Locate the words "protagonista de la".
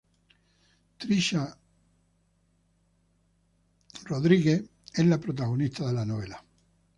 5.19-6.03